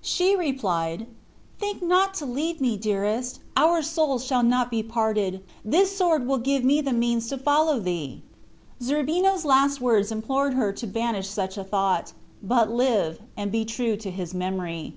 She 0.00 0.34
replied, 0.34 1.04
"Think 1.58 1.82
not 1.82 2.14
to 2.14 2.24
leave 2.24 2.58
me, 2.58 2.78
dearest; 2.78 3.40
our 3.54 3.82
souls 3.82 4.24
shall 4.24 4.42
not 4.42 4.70
be 4.70 4.82
parted; 4.82 5.42
this 5.62 5.94
sword 5.94 6.26
will 6.26 6.38
give 6.38 6.64
me 6.64 6.80
the 6.80 6.94
means 6.94 7.28
to 7.28 7.36
follow 7.36 7.78
thee." 7.78 8.22
Zerbino's 8.80 9.44
last 9.44 9.82
words 9.82 10.10
implored 10.10 10.54
her 10.54 10.72
to 10.72 10.86
banish 10.86 11.28
such 11.28 11.58
a 11.58 11.64
thought, 11.64 12.14
but 12.42 12.70
live, 12.72 13.18
and 13.36 13.52
be 13.52 13.66
true 13.66 13.98
to 13.98 14.10
his 14.10 14.32
memory. 14.32 14.94